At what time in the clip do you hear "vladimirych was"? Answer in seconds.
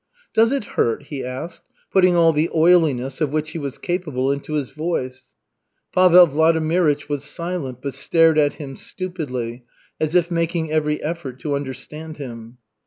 6.25-7.23